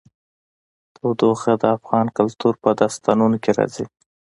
تودوخه 0.95 1.53
د 1.61 1.63
افغان 1.75 2.07
کلتور 2.17 2.53
په 2.63 2.69
داستانونو 2.79 3.37
کې 3.43 3.51
راځي. 3.57 3.85